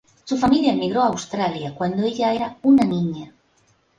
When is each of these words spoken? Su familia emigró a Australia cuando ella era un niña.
Su 0.23 0.35
familia 0.35 0.73
emigró 0.73 1.03
a 1.03 1.09
Australia 1.09 1.75
cuando 1.75 2.01
ella 2.07 2.33
era 2.33 2.57
un 2.63 2.77
niña. 2.77 3.31